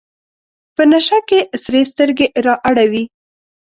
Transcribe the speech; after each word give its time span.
په 0.75 0.83
نشه 0.91 1.19
کې 1.27 1.39
سرې 1.63 1.81
سترګې 1.91 2.27
رااړوي. 2.45 3.03